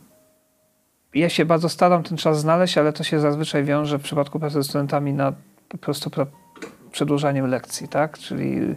ja 1.13 1.29
się 1.29 1.45
bardzo 1.45 1.69
staram 1.69 2.03
ten 2.03 2.17
czas 2.17 2.39
znaleźć, 2.39 2.77
ale 2.77 2.93
to 2.93 3.03
się 3.03 3.19
zazwyczaj 3.19 3.63
wiąże 3.63 3.99
w 3.99 4.01
przypadku 4.01 4.39
pracy 4.39 4.53
ze 4.53 4.63
studentami 4.63 5.13
na 5.13 5.33
po 5.69 5.77
prostu 5.77 6.11
przedłużaniem 6.91 7.47
lekcji, 7.47 7.87
tak? 7.87 8.17
Czyli 8.17 8.75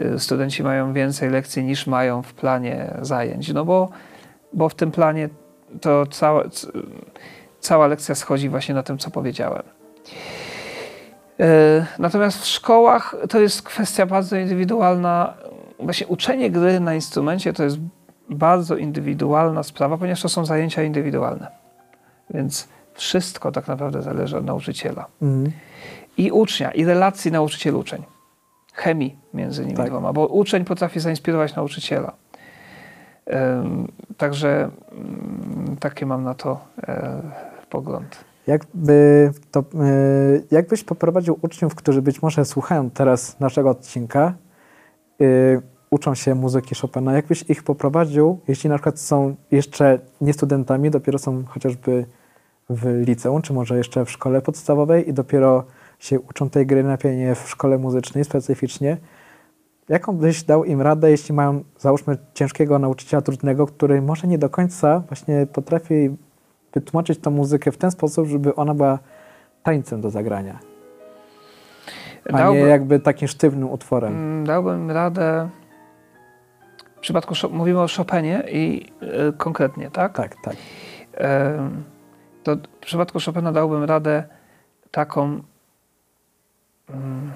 y, 0.00 0.18
studenci 0.18 0.62
mają 0.62 0.92
więcej 0.92 1.30
lekcji 1.30 1.64
niż 1.64 1.86
mają 1.86 2.22
w 2.22 2.34
planie 2.34 2.94
zajęć, 3.02 3.52
no 3.52 3.64
bo, 3.64 3.90
bo 4.52 4.68
w 4.68 4.74
tym 4.74 4.90
planie 4.90 5.28
to 5.80 6.06
cała, 6.06 6.44
cała 7.60 7.86
lekcja 7.86 8.14
schodzi 8.14 8.48
właśnie 8.48 8.74
na 8.74 8.82
tym, 8.82 8.98
co 8.98 9.10
powiedziałem. 9.10 9.62
Y, 11.42 11.84
natomiast 11.98 12.42
w 12.42 12.46
szkołach 12.46 13.16
to 13.28 13.40
jest 13.40 13.62
kwestia 13.62 14.06
bardzo 14.06 14.36
indywidualna. 14.36 15.34
Właśnie 15.78 16.06
uczenie 16.06 16.50
gry 16.50 16.80
na 16.80 16.94
instrumencie 16.94 17.52
to 17.52 17.64
jest 17.64 17.76
bardzo 18.30 18.76
indywidualna 18.76 19.62
sprawa, 19.62 19.98
ponieważ 19.98 20.22
to 20.22 20.28
są 20.28 20.44
zajęcia 20.44 20.82
indywidualne. 20.82 21.46
Więc 22.30 22.68
wszystko 22.94 23.52
tak 23.52 23.68
naprawdę 23.68 24.02
zależy 24.02 24.36
od 24.38 24.44
nauczyciela. 24.44 25.06
Mhm. 25.22 25.52
I 26.16 26.30
ucznia, 26.30 26.70
i 26.70 26.84
relacji 26.84 27.32
nauczyciel-uczeń. 27.32 28.02
Chemii 28.74 29.16
między 29.34 29.62
nimi 29.62 29.76
tak. 29.76 29.86
dwoma, 29.86 30.12
bo 30.12 30.26
uczeń 30.26 30.64
potrafi 30.64 31.00
zainspirować 31.00 31.54
nauczyciela. 31.54 32.12
Um, 33.26 33.92
także 34.16 34.70
um, 34.92 35.76
takie 35.80 36.06
mam 36.06 36.24
na 36.24 36.34
to 36.34 36.60
e, 36.82 37.22
pogląd. 37.70 38.24
Jakby 38.46 39.30
to, 39.50 39.60
e, 39.60 39.64
jakbyś 40.50 40.84
poprowadził 40.84 41.38
uczniów, 41.42 41.74
którzy 41.74 42.02
być 42.02 42.22
może 42.22 42.44
słuchają 42.44 42.90
teraz 42.90 43.40
naszego 43.40 43.70
odcinka, 43.70 44.34
e, 45.20 45.24
uczą 45.90 46.14
się 46.14 46.34
muzyki 46.34 46.74
Chopina, 46.74 47.12
jakbyś 47.12 47.42
ich 47.42 47.62
poprowadził, 47.62 48.40
jeśli 48.48 48.70
na 48.70 48.76
przykład 48.76 49.00
są 49.00 49.36
jeszcze 49.50 49.98
nie 50.20 50.32
studentami, 50.32 50.90
dopiero 50.90 51.18
są 51.18 51.44
chociażby 51.44 52.06
w 52.70 53.02
liceum, 53.06 53.42
czy 53.42 53.52
może 53.52 53.76
jeszcze 53.76 54.04
w 54.04 54.10
szkole 54.10 54.42
podstawowej 54.42 55.08
i 55.08 55.12
dopiero 55.12 55.64
się 55.98 56.20
uczą 56.20 56.50
tej 56.50 56.66
gry 56.66 56.84
na 56.84 56.96
pianie 56.96 57.34
w 57.34 57.48
szkole 57.48 57.78
muzycznej 57.78 58.24
specyficznie. 58.24 58.96
Jaką 59.88 60.16
byś 60.16 60.42
dał 60.42 60.64
im 60.64 60.82
radę, 60.82 61.10
jeśli 61.10 61.34
mają, 61.34 61.64
załóżmy, 61.78 62.16
ciężkiego 62.34 62.78
nauczyciela 62.78 63.20
trudnego, 63.22 63.66
który 63.66 64.02
może 64.02 64.28
nie 64.28 64.38
do 64.38 64.50
końca 64.50 65.02
właśnie 65.08 65.46
potrafi 65.52 66.16
wytłumaczyć 66.74 67.18
tą 67.18 67.30
muzykę 67.30 67.72
w 67.72 67.76
ten 67.76 67.90
sposób, 67.90 68.28
żeby 68.28 68.54
ona 68.54 68.74
była 68.74 68.98
tańcem 69.62 70.00
do 70.00 70.10
zagrania, 70.10 70.58
a 72.32 72.38
dałbym, 72.38 72.62
nie 72.62 72.68
jakby 72.68 73.00
takim 73.00 73.28
sztywnym 73.28 73.70
utworem? 73.70 74.12
Mm, 74.12 74.46
dałbym 74.46 74.90
radę 74.90 75.48
w 76.96 77.00
przypadku, 77.00 77.34
mówimy 77.50 77.80
o 77.80 77.86
Chopinie 77.96 78.42
i 78.52 78.86
y, 79.28 79.32
konkretnie, 79.38 79.90
tak? 79.90 80.12
Tak, 80.16 80.36
tak. 80.42 80.54
Y, 80.54 80.58
to 82.42 82.56
w 82.56 82.86
przypadku 82.86 83.18
Chopina 83.24 83.52
dałbym 83.52 83.84
radę 83.84 84.24
taką. 84.90 85.42
Mm, 86.90 87.32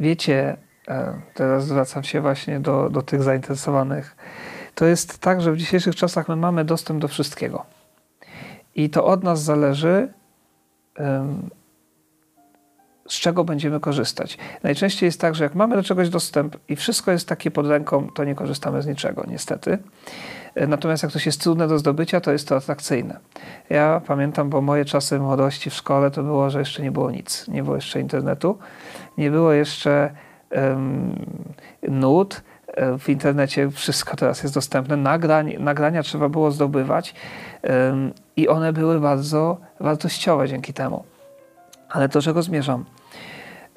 wiecie, 0.00 0.56
e, 0.88 1.20
teraz 1.34 1.66
zwracam 1.66 2.04
się 2.04 2.20
właśnie 2.20 2.60
do, 2.60 2.90
do 2.90 3.02
tych 3.02 3.22
zainteresowanych. 3.22 4.16
To 4.74 4.86
jest 4.86 5.18
tak, 5.18 5.40
że 5.40 5.52
w 5.52 5.56
dzisiejszych 5.56 5.96
czasach 5.96 6.28
my 6.28 6.36
mamy 6.36 6.64
dostęp 6.64 7.00
do 7.00 7.08
wszystkiego. 7.08 7.64
I 8.74 8.90
to 8.90 9.04
od 9.04 9.24
nas 9.24 9.42
zależy, 9.42 10.08
z 13.08 13.20
czego 13.20 13.44
będziemy 13.44 13.80
korzystać. 13.80 14.38
Najczęściej 14.62 15.06
jest 15.06 15.20
tak, 15.20 15.34
że 15.34 15.44
jak 15.44 15.54
mamy 15.54 15.76
do 15.76 15.82
czegoś 15.82 16.08
dostęp 16.08 16.56
i 16.68 16.76
wszystko 16.76 17.10
jest 17.10 17.28
takie 17.28 17.50
pod 17.50 17.66
ręką, 17.66 18.08
to 18.14 18.24
nie 18.24 18.34
korzystamy 18.34 18.82
z 18.82 18.86
niczego, 18.86 19.24
niestety. 19.28 19.78
E, 20.54 20.66
natomiast 20.66 21.02
jak 21.02 21.12
coś 21.12 21.26
jest 21.26 21.40
trudne 21.40 21.68
do 21.68 21.78
zdobycia, 21.78 22.20
to 22.20 22.32
jest 22.32 22.48
to 22.48 22.56
atrakcyjne. 22.56 23.18
Ja 23.70 24.00
pamiętam, 24.06 24.50
bo 24.50 24.60
moje 24.60 24.84
czasy 24.84 25.18
młodości 25.18 25.70
w 25.70 25.74
szkole 25.74 26.10
to 26.10 26.22
było, 26.22 26.50
że 26.50 26.58
jeszcze 26.58 26.82
nie 26.82 26.92
było 26.92 27.10
nic. 27.10 27.48
Nie 27.48 27.62
było 27.62 27.76
jeszcze 27.76 28.00
internetu, 28.00 28.58
nie 29.18 29.30
było 29.30 29.52
jeszcze 29.52 30.10
um, 30.50 31.26
nut. 31.88 32.42
E, 32.74 32.98
w 32.98 33.08
internecie 33.08 33.70
wszystko 33.70 34.16
teraz 34.16 34.42
jest 34.42 34.54
dostępne. 34.54 34.96
Nagrań, 34.96 35.56
nagrania 35.58 36.02
trzeba 36.02 36.28
było 36.28 36.50
zdobywać 36.50 37.14
um, 37.62 38.12
i 38.36 38.48
one 38.48 38.72
były 38.72 39.00
bardzo 39.00 39.60
wartościowe 39.80 40.48
dzięki 40.48 40.72
temu. 40.72 41.04
Ale 41.88 42.08
do 42.08 42.22
czego 42.22 42.42
zmierzam? 42.42 42.84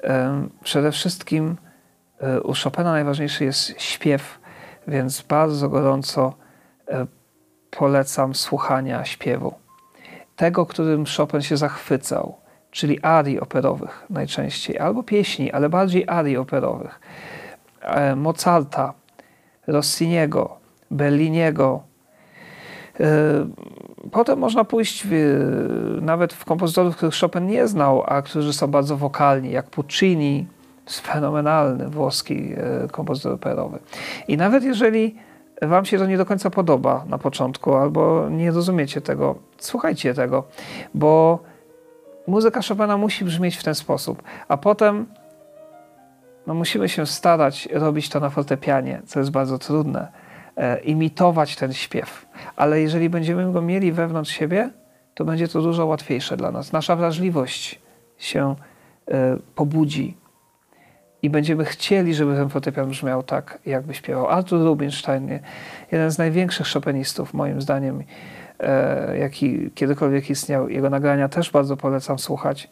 Um, 0.02 0.50
przede 0.64 0.92
wszystkim 0.92 1.56
e, 2.20 2.40
u 2.40 2.52
Chopina 2.64 2.92
najważniejszy 2.92 3.44
jest 3.44 3.80
śpiew, 3.80 4.38
więc 4.86 5.22
bardzo 5.22 5.68
gorąco 5.68 6.44
E, 6.88 7.06
polecam 7.70 8.34
słuchania 8.34 9.04
śpiewu. 9.04 9.54
Tego, 10.36 10.66
którym 10.66 11.04
Chopin 11.16 11.42
się 11.42 11.56
zachwycał, 11.56 12.36
czyli 12.70 13.02
arii 13.02 13.40
operowych 13.40 14.06
najczęściej, 14.10 14.78
albo 14.78 15.02
pieśni, 15.02 15.52
ale 15.52 15.68
bardziej 15.68 16.04
arii 16.08 16.36
operowych. 16.36 17.00
E, 17.84 18.16
Mozarta, 18.16 18.94
Rossiniego, 19.66 20.56
Belliniego. 20.90 21.82
E, 23.00 23.06
potem 24.10 24.38
można 24.38 24.64
pójść 24.64 25.06
w, 25.06 25.10
nawet 26.02 26.32
w 26.32 26.44
kompozytorów, 26.44 26.96
których 26.96 27.14
Chopin 27.14 27.46
nie 27.46 27.68
znał, 27.68 28.02
a 28.06 28.22
którzy 28.22 28.52
są 28.52 28.66
bardzo 28.66 28.96
wokalni, 28.96 29.50
jak 29.50 29.70
Puccini, 29.70 30.46
fenomenalny 30.90 31.88
włoski 31.88 32.54
kompozytor 32.92 33.32
operowy. 33.32 33.78
I 34.28 34.36
nawet 34.36 34.64
jeżeli 34.64 35.16
Wam 35.62 35.84
się 35.84 35.98
to 35.98 36.06
nie 36.06 36.16
do 36.16 36.26
końca 36.26 36.50
podoba 36.50 37.04
na 37.08 37.18
początku, 37.18 37.74
albo 37.74 38.28
nie 38.30 38.50
rozumiecie 38.50 39.00
tego, 39.00 39.34
słuchajcie 39.58 40.14
tego, 40.14 40.44
bo 40.94 41.38
muzyka 42.26 42.60
Chopina 42.68 42.96
musi 42.96 43.24
brzmieć 43.24 43.56
w 43.56 43.64
ten 43.64 43.74
sposób, 43.74 44.22
a 44.48 44.56
potem 44.56 45.06
no, 46.46 46.54
musimy 46.54 46.88
się 46.88 47.06
starać 47.06 47.68
robić 47.72 48.08
to 48.08 48.20
na 48.20 48.30
fortepianie, 48.30 49.02
co 49.06 49.18
jest 49.18 49.30
bardzo 49.30 49.58
trudne, 49.58 50.08
e, 50.56 50.80
imitować 50.80 51.56
ten 51.56 51.72
śpiew. 51.72 52.26
Ale 52.56 52.80
jeżeli 52.80 53.10
będziemy 53.10 53.52
go 53.52 53.62
mieli 53.62 53.92
wewnątrz 53.92 54.32
siebie, 54.32 54.70
to 55.14 55.24
będzie 55.24 55.48
to 55.48 55.62
dużo 55.62 55.86
łatwiejsze 55.86 56.36
dla 56.36 56.50
nas. 56.50 56.72
Nasza 56.72 56.96
wrażliwość 56.96 57.80
się 58.18 58.54
e, 59.08 59.36
pobudzi, 59.54 60.16
i 61.24 61.30
będziemy 61.30 61.64
chcieli, 61.64 62.14
żeby 62.14 62.36
ten 62.36 62.48
fortepian 62.48 62.88
brzmiał 62.88 63.22
tak, 63.22 63.58
jakby 63.66 63.94
śpiewał. 63.94 64.28
Artur 64.28 64.64
Rubinstein, 64.64 65.28
jeden 65.92 66.10
z 66.10 66.18
największych 66.18 66.66
chopinistów, 66.66 67.34
moim 67.34 67.60
zdaniem, 67.60 68.02
e, 68.60 69.18
jaki 69.18 69.70
kiedykolwiek 69.70 70.30
istniał. 70.30 70.68
Jego 70.68 70.90
nagrania 70.90 71.28
też 71.28 71.50
bardzo 71.50 71.76
polecam 71.76 72.18
słuchać. 72.18 72.68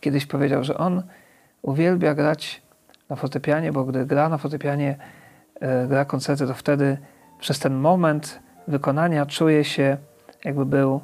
Kiedyś 0.00 0.26
powiedział, 0.26 0.64
że 0.64 0.78
on 0.78 1.02
uwielbia 1.62 2.14
grać 2.14 2.62
na 3.08 3.16
fortepianie, 3.16 3.72
bo 3.72 3.84
gdy 3.84 4.06
gra 4.06 4.28
na 4.28 4.38
fortepianie, 4.38 4.96
e, 5.60 5.86
gra 5.86 6.04
koncerty, 6.04 6.46
to 6.46 6.54
wtedy 6.54 6.98
przez 7.38 7.58
ten 7.58 7.74
moment 7.74 8.40
wykonania 8.68 9.26
czuje 9.26 9.64
się, 9.64 9.96
jakby 10.44 10.66
był 10.66 11.00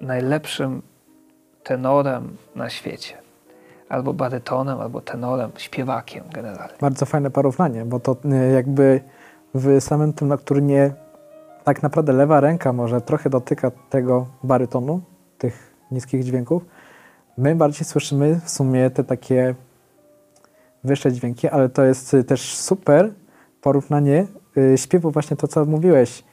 najlepszym 0.00 0.82
tenorem 1.62 2.36
na 2.54 2.70
świecie 2.70 3.28
albo 3.88 4.12
barytonem, 4.12 4.80
albo 4.80 5.00
tenorem, 5.00 5.50
śpiewakiem 5.56 6.24
generalnie. 6.32 6.74
Bardzo 6.80 7.06
fajne 7.06 7.30
porównanie, 7.30 7.84
bo 7.84 8.00
to 8.00 8.16
y, 8.24 8.52
jakby 8.52 9.00
w 9.54 9.80
samym 9.80 10.12
tym 10.12 10.28
nocturnie 10.28 10.92
tak 11.64 11.82
naprawdę 11.82 12.12
lewa 12.12 12.40
ręka 12.40 12.72
może 12.72 13.00
trochę 13.00 13.30
dotyka 13.30 13.70
tego 13.90 14.26
barytonu, 14.42 15.00
tych 15.38 15.74
niskich 15.90 16.24
dźwięków. 16.24 16.64
My 17.38 17.54
bardziej 17.54 17.84
słyszymy 17.84 18.40
w 18.44 18.50
sumie 18.50 18.90
te 18.90 19.04
takie 19.04 19.54
wyższe 20.84 21.12
dźwięki, 21.12 21.48
ale 21.48 21.68
to 21.68 21.84
jest 21.84 22.16
też 22.26 22.54
super 22.54 23.12
porównanie 23.60 24.26
y, 24.56 24.78
śpiewu, 24.78 25.10
właśnie 25.10 25.36
to, 25.36 25.48
co 25.48 25.64
mówiłeś, 25.64 26.24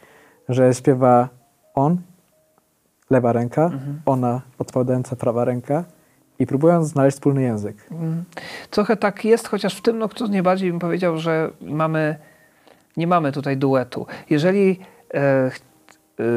że 0.49 0.73
śpiewa 0.73 1.29
on, 1.73 1.97
lewa 3.09 3.33
ręka, 3.33 3.63
mhm. 3.63 4.01
ona 4.05 4.41
odpowiadająca 4.59 5.15
prawa 5.15 5.45
ręka 5.45 5.83
i 6.39 6.45
próbując 6.45 6.87
znaleźć 6.87 7.17
wspólny 7.17 7.41
język. 7.41 7.87
Mm. 7.91 8.23
Trochę 8.69 8.97
tak 8.97 9.25
jest, 9.25 9.47
chociaż 9.47 9.75
w 9.75 9.81
tym 9.81 9.97
nocturnie 9.97 10.43
bardziej 10.43 10.71
bym 10.71 10.79
powiedział, 10.79 11.17
że 11.17 11.51
mamy, 11.61 12.15
nie 12.97 13.07
mamy 13.07 13.31
tutaj 13.31 13.57
duetu. 13.57 14.05
Jeżeli 14.29 14.79
e, 15.13 15.19
e, 15.19 15.51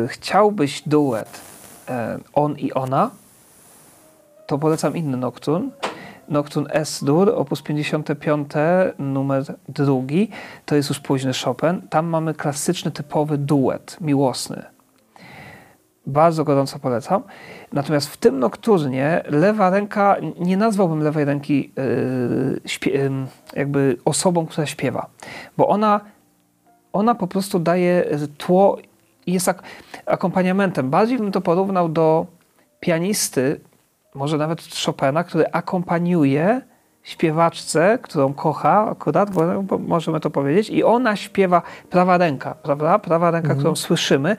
chciałbyś 0.08 0.82
duet 0.88 1.40
e, 1.88 2.18
on 2.32 2.58
i 2.58 2.72
ona, 2.72 3.10
to 4.46 4.58
polecam 4.58 4.96
inny 4.96 5.16
nocturn. 5.16 5.68
Nocturn 6.28 6.66
S-dur, 6.70 7.32
opus 7.36 7.62
55, 7.62 8.52
numer 8.98 9.44
drugi. 9.68 10.30
To 10.66 10.76
jest 10.76 10.88
już 10.88 11.00
późny 11.00 11.32
Chopin. 11.44 11.82
Tam 11.90 12.06
mamy 12.06 12.34
klasyczny, 12.34 12.90
typowy 12.90 13.38
duet 13.38 13.96
miłosny 14.00 14.62
bardzo 16.08 16.44
gorąco 16.44 16.78
polecam. 16.78 17.22
Natomiast 17.72 18.08
w 18.08 18.16
tym 18.16 18.38
nokturnie 18.38 19.22
lewa 19.28 19.70
ręka, 19.70 20.16
nie 20.40 20.56
nazwałbym 20.56 21.02
lewej 21.02 21.24
ręki 21.24 21.72
yy, 22.84 23.26
jakby 23.56 23.96
osobą, 24.04 24.46
która 24.46 24.66
śpiewa, 24.66 25.06
bo 25.56 25.68
ona, 25.68 26.00
ona 26.92 27.14
po 27.14 27.26
prostu 27.26 27.58
daje 27.58 28.04
tło 28.38 28.78
jest 29.26 29.48
ak 29.48 29.62
akompaniamentem. 30.06 30.90
Bardziej 30.90 31.18
bym 31.18 31.32
to 31.32 31.40
porównał 31.40 31.88
do 31.88 32.26
pianisty, 32.80 33.60
może 34.18 34.38
nawet 34.38 34.62
Chopina, 34.86 35.24
który 35.24 35.52
akompaniuje 35.52 36.60
śpiewaczce, 37.02 37.98
którą 38.02 38.34
kocha 38.34 38.90
akurat, 38.90 39.30
bo, 39.30 39.62
bo 39.62 39.78
możemy 39.78 40.20
to 40.20 40.30
powiedzieć, 40.30 40.70
i 40.70 40.84
ona 40.84 41.16
śpiewa 41.16 41.62
prawa 41.90 42.18
ręka, 42.18 42.54
prawda? 42.54 42.98
Prawa 42.98 43.30
ręka, 43.30 43.46
mhm. 43.46 43.58
którą 43.58 43.76
słyszymy, 43.76 44.36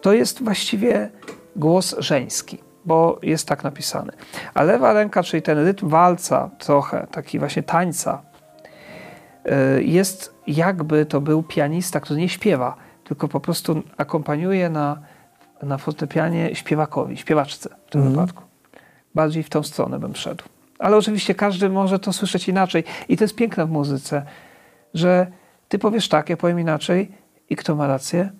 to 0.00 0.12
jest 0.12 0.44
właściwie 0.44 1.10
głos 1.56 1.94
żeński, 1.98 2.58
bo 2.84 3.18
jest 3.22 3.48
tak 3.48 3.64
napisany. 3.64 4.12
A 4.54 4.62
lewa 4.62 4.92
ręka, 4.92 5.22
czyli 5.22 5.42
ten 5.42 5.58
rytm 5.58 5.88
walca 5.88 6.50
trochę, 6.58 7.06
taki 7.10 7.38
właśnie 7.38 7.62
tańca, 7.62 8.22
y, 9.78 9.82
jest 9.82 10.34
jakby 10.46 11.06
to 11.06 11.20
był 11.20 11.42
pianista, 11.42 12.00
który 12.00 12.20
nie 12.20 12.28
śpiewa, 12.28 12.76
tylko 13.04 13.28
po 13.28 13.40
prostu 13.40 13.82
akompaniuje 13.96 14.70
na, 14.70 14.98
na 15.62 15.78
fortepianie 15.78 16.54
śpiewakowi, 16.54 17.16
śpiewaczce 17.16 17.68
w 17.86 17.90
tym 17.90 18.00
mhm. 18.02 18.26
wypadku. 18.26 18.51
Bardziej 19.14 19.42
w 19.42 19.50
tą 19.50 19.62
stronę 19.62 19.98
bym 19.98 20.14
szedł. 20.14 20.44
Ale 20.78 20.96
oczywiście 20.96 21.34
każdy 21.34 21.68
może 21.68 21.98
to 21.98 22.12
słyszeć 22.12 22.48
inaczej. 22.48 22.84
I 23.08 23.16
to 23.16 23.24
jest 23.24 23.34
piękne 23.34 23.66
w 23.66 23.70
muzyce, 23.70 24.22
że 24.94 25.26
ty 25.68 25.78
powiesz 25.78 26.08
tak, 26.08 26.28
ja 26.28 26.36
powiem 26.36 26.60
inaczej 26.60 27.12
i 27.50 27.56
kto 27.56 27.76
ma 27.76 27.86
rację? 27.86 28.30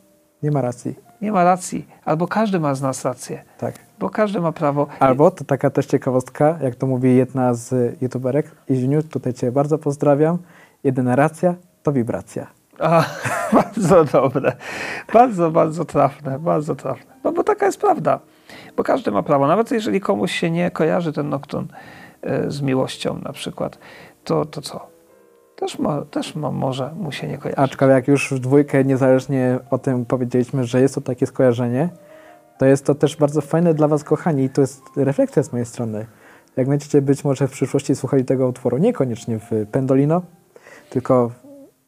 Nie 0.42 0.50
ma 0.50 0.60
racji. 0.60 0.94
Nie 1.20 1.32
ma 1.32 1.44
racji. 1.44 1.88
Albo 2.04 2.28
każdy 2.28 2.60
ma 2.60 2.74
z 2.74 2.82
nas 2.82 3.04
rację. 3.04 3.44
Tak. 3.58 3.74
Bo 3.98 4.10
każdy 4.10 4.40
ma 4.40 4.52
prawo. 4.52 4.86
Albo, 4.98 5.30
to 5.30 5.44
taka 5.44 5.70
też 5.70 5.86
ciekawostka, 5.86 6.58
jak 6.62 6.74
to 6.74 6.86
mówi 6.86 7.16
jedna 7.16 7.54
z 7.54 7.96
youtuberek, 8.02 8.50
Iziuniu, 8.68 9.02
tutaj 9.02 9.34
cię 9.34 9.52
bardzo 9.52 9.78
pozdrawiam. 9.78 10.38
Jedyna 10.84 11.16
racja 11.16 11.54
to 11.82 11.92
wibracja. 11.92 12.46
A, 12.78 13.04
bardzo 13.62 14.04
dobre. 14.04 14.52
Bardzo, 15.12 15.50
bardzo 15.50 15.84
trafne, 15.84 16.38
bardzo 16.38 16.74
trafne. 16.74 17.14
No 17.24 17.32
bo 17.32 17.44
taka 17.44 17.66
jest 17.66 17.80
prawda. 17.80 18.20
Bo 18.76 18.82
każdy 18.82 19.10
ma 19.10 19.22
prawo. 19.22 19.46
Nawet 19.46 19.70
jeżeli 19.70 20.00
komuś 20.00 20.32
się 20.32 20.50
nie 20.50 20.70
kojarzy 20.70 21.12
ten 21.12 21.28
nocturn, 21.28 21.66
E, 22.22 22.50
z 22.50 22.62
miłością 22.62 23.18
na 23.24 23.32
przykład, 23.32 23.78
to, 24.24 24.44
to 24.44 24.62
co? 24.62 24.86
Też, 25.56 25.78
mo, 25.78 26.02
też 26.02 26.34
mo, 26.34 26.52
może 26.52 26.92
mu 26.96 27.12
się 27.12 27.28
nie 27.28 27.38
kojarzyć. 27.38 27.58
Aczkolwiek 27.58 27.94
jak 27.94 28.08
już 28.08 28.32
w 28.32 28.38
dwójkę 28.38 28.84
niezależnie 28.84 29.58
o 29.70 29.78
tym 29.78 30.04
powiedzieliśmy, 30.04 30.64
że 30.64 30.80
jest 30.80 30.94
to 30.94 31.00
takie 31.00 31.26
skojarzenie, 31.26 31.88
to 32.58 32.66
jest 32.66 32.86
to 32.86 32.94
też 32.94 33.16
bardzo 33.16 33.40
fajne 33.40 33.74
dla 33.74 33.88
Was, 33.88 34.04
kochani, 34.04 34.44
i 34.44 34.50
to 34.50 34.60
jest 34.60 34.82
refleksja 34.96 35.42
z 35.42 35.52
mojej 35.52 35.66
strony. 35.66 36.06
Jak 36.56 36.68
będziecie 36.68 37.02
być 37.02 37.24
może 37.24 37.48
w 37.48 37.50
przyszłości 37.50 37.94
słuchali 37.94 38.24
tego 38.24 38.48
utworu, 38.48 38.78
niekoniecznie 38.78 39.38
w 39.38 39.50
Pendolino, 39.72 40.22
tylko 40.90 41.30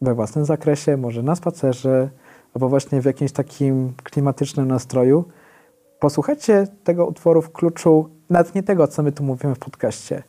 we 0.00 0.14
własnym 0.14 0.44
zakresie, 0.44 0.96
może 0.96 1.22
na 1.22 1.36
spacerze, 1.36 2.08
albo 2.54 2.68
właśnie 2.68 3.00
w 3.00 3.04
jakimś 3.04 3.32
takim 3.32 3.92
klimatycznym 4.02 4.68
nastroju, 4.68 5.24
posłuchajcie 6.04 6.66
tego 6.84 7.06
utworu 7.06 7.42
w 7.42 7.52
kluczu 7.52 8.08
nawet 8.30 8.54
nie 8.54 8.62
tego, 8.62 8.88
co 8.88 9.02
my 9.02 9.12
tu 9.12 9.24
mówimy 9.24 9.54
w 9.54 9.58
podcaście, 9.58 10.22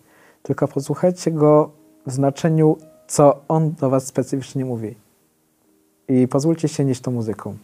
tylko 0.44 0.68
posłuchajcie 0.68 1.32
go 1.32 1.72
w 2.06 2.12
znaczeniu, 2.12 2.78
co 3.08 3.42
on 3.48 3.74
do 3.74 3.90
was 3.90 4.08
specyficznie 4.08 4.66
mówi. 4.66 4.96
I 6.08 6.28
pozwólcie 6.28 6.68
się 6.68 6.86
nieść 6.86 7.02
tą 7.02 7.12
muzyką. 7.12 7.58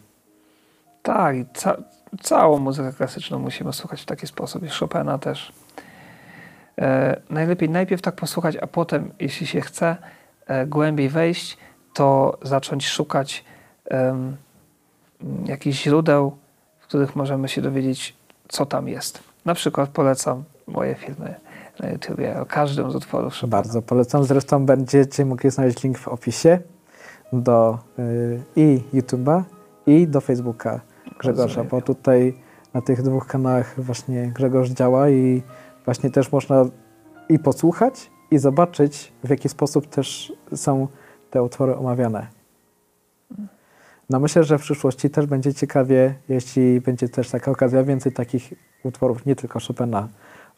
Tak, 1.02 1.36
i 1.36 1.46
ca 1.54 1.76
całą 2.22 2.58
muzykę 2.58 2.92
klasyczną 2.92 3.38
musimy 3.38 3.72
słuchać 3.72 4.02
w 4.02 4.06
taki 4.06 4.26
sposób 4.26 4.62
i 4.62 4.68
Chopina 4.68 5.18
też. 5.18 5.52
E, 6.78 7.20
najlepiej 7.30 7.68
najpierw 7.68 8.02
tak 8.02 8.14
posłuchać, 8.14 8.56
a 8.56 8.66
potem, 8.66 9.12
jeśli 9.20 9.46
się 9.46 9.60
chce 9.60 9.96
e, 10.46 10.66
głębiej 10.66 11.08
wejść, 11.08 11.58
to 11.94 12.38
zacząć 12.42 12.88
szukać 12.88 13.44
um, 13.90 14.36
jakichś 15.46 15.82
źródeł, 15.82 16.41
których 16.92 17.16
możemy 17.16 17.48
się 17.48 17.62
dowiedzieć, 17.62 18.16
co 18.48 18.66
tam 18.66 18.88
jest. 18.88 19.20
Na 19.44 19.54
przykład 19.54 19.90
polecam 19.90 20.44
moje 20.66 20.94
filmy 20.94 21.34
na 21.80 21.90
YouTubie 21.90 22.40
o 22.40 22.46
każdym 22.46 22.90
z 22.90 22.94
utworów 22.94 23.34
Chopina. 23.34 23.50
Bardzo 23.50 23.82
polecam. 23.82 24.24
Zresztą 24.24 24.66
będziecie 24.66 25.24
mogli 25.24 25.50
znaleźć 25.50 25.82
link 25.82 25.98
w 25.98 26.08
opisie 26.08 26.58
do 27.32 27.78
y, 27.98 28.42
i 28.56 28.80
YouTube'a, 28.94 29.42
i 29.86 30.08
do 30.08 30.20
Facebooka 30.20 30.80
Grzegorza, 31.18 31.64
bo 31.64 31.82
tutaj 31.82 32.34
na 32.74 32.82
tych 32.82 33.02
dwóch 33.02 33.26
kanałach 33.26 33.80
właśnie 33.80 34.26
Grzegorz 34.26 34.68
działa 34.68 35.10
i 35.10 35.42
właśnie 35.84 36.10
też 36.10 36.32
można 36.32 36.64
i 37.28 37.38
posłuchać, 37.38 38.10
i 38.30 38.38
zobaczyć, 38.38 39.12
w 39.24 39.30
jaki 39.30 39.48
sposób 39.48 39.86
też 39.86 40.32
są 40.54 40.88
te 41.30 41.42
utwory 41.42 41.76
omawiane. 41.76 42.41
No 44.12 44.20
myślę, 44.20 44.44
że 44.44 44.58
w 44.58 44.62
przyszłości 44.62 45.10
też 45.10 45.26
będzie 45.26 45.54
ciekawie, 45.54 46.14
jeśli 46.28 46.80
będzie 46.80 47.08
też 47.08 47.30
taka 47.30 47.50
okazja, 47.50 47.84
więcej 47.84 48.12
takich 48.12 48.54
utworów, 48.82 49.26
nie 49.26 49.36
tylko 49.36 49.58
Chopina, 49.68 50.08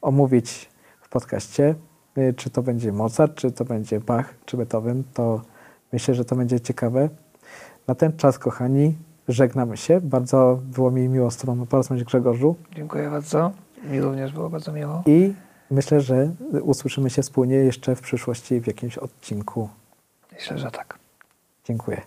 omówić 0.03 0.71
w 1.01 1.09
podcaście. 1.09 1.75
Y, 2.19 2.35
czy 2.37 2.51
to 2.51 2.63
będzie 2.63 2.93
Mozart, 2.93 3.35
czy 3.35 3.53
to 3.53 3.65
będzie 3.65 4.01
Bach, 4.01 4.35
czy 4.45 4.57
Beethoven, 4.57 5.05
to 5.15 5.43
myślę, 5.93 6.15
że 6.15 6.25
to 6.25 6.37
będzie 6.37 6.61
ciekawe. 6.61 7.09
Na 7.87 7.95
ten 7.95 8.17
czas, 8.17 8.39
kochani, 8.39 8.97
żegnamy 9.29 9.77
się. 9.77 10.01
Bardzo 10.01 10.61
było 10.65 10.91
mi 10.91 11.09
miło 11.09 11.31
z 11.31 11.37
Tobą 11.37 11.67
porozmawiać, 11.67 12.05
Grzegorzu. 12.05 12.57
Dziękuję 12.77 13.11
bardzo. 13.11 13.53
Mi 13.85 14.01
również 14.01 14.33
było 14.33 14.51
bardzo 14.51 14.73
miło. 14.73 15.03
I 15.07 15.35
myślę, 15.71 16.01
że 16.01 16.31
usłyszymy 16.63 17.11
się 17.11 17.23
wspólnie 17.23 17.57
jeszcze 17.57 17.97
w 17.97 18.01
przyszłości 18.01 18.61
w 18.61 18.67
jakimś 18.67 18.99
odcinku. 18.99 19.69
Myślę, 20.33 20.59
że 20.59 20.71
tak. 20.71 20.99
Dziękuję. 21.65 22.01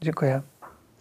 Dziękuję. 0.00 0.51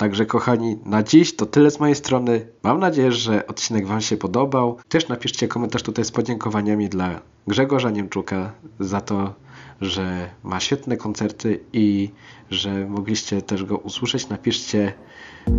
Także 0.02 0.26
kochani, 0.26 0.78
na 0.86 1.04
dziś 1.04 1.36
to 1.36 1.46
tyle 1.46 1.72
z 1.72 1.80
mojej 1.80 1.96
strony. 1.96 2.48
Mam 2.64 2.80
nadzieję, 2.80 3.12
że 3.12 3.48
odcinek 3.48 3.88
Wam 3.88 4.02
się 4.02 4.18
podobał. 4.18 4.78
Też 4.90 5.08
napiszcie 5.08 5.48
komentarz 5.48 5.84
tutaj 5.84 6.06
z 6.06 6.12
podziękowaniami 6.12 6.90
dla 6.90 7.22
Grzegorza 7.48 7.90
Niemczuka 7.90 8.52
za 8.80 9.02
to, 9.02 9.34
że 9.82 10.30
ma 10.44 10.60
świetne 10.60 10.98
koncerty 10.98 11.60
i 11.74 12.10
że 12.50 12.88
mogliście 12.88 13.42
też 13.42 13.64
go 13.66 13.78
usłyszeć. 13.78 14.30
Napiszcie, 14.30 14.94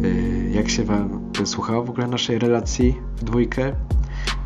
y, 0.05 0.51
jak 0.53 0.69
się 0.69 0.85
Wam 0.85 1.31
słuchało 1.45 1.85
w 1.85 1.91
ogóle 1.91 2.07
naszej 2.07 2.39
relacji 2.39 2.95
w 3.17 3.25
dwójkę. 3.25 3.73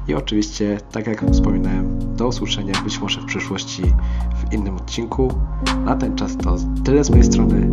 I 0.08 0.14
oczywiście, 0.14 0.78
tak 0.92 1.06
jak 1.06 1.24
wspominałem, 1.30 2.16
do 2.16 2.26
usłyszenia 2.28 2.82
być 2.84 2.98
może 2.98 3.20
w 3.20 3.24
przyszłości 3.24 3.82
w 4.34 4.52
innym 4.52 4.76
odcinku. 4.76 5.34
Na 5.84 5.96
ten 5.96 6.16
czas 6.16 6.36
to 6.36 6.56
tyle 6.84 7.04
z 7.04 7.10
mojej 7.10 7.24
strony. 7.24 7.70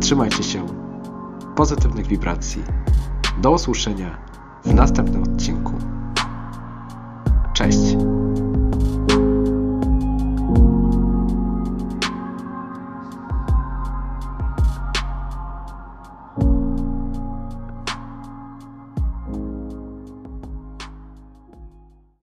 Trzymajcie 0.00 0.42
się. 0.42 0.87
Pozytywnych 1.58 2.06
wibracji. 2.06 2.62
Do 3.42 3.50
usłyszenia 3.50 4.18
w 4.64 4.74
następnym 4.74 5.22
odcinku. 5.22 5.72
Cześć. 7.54 7.96